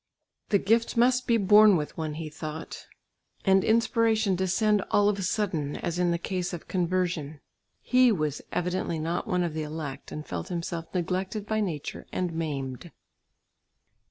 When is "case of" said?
6.17-6.67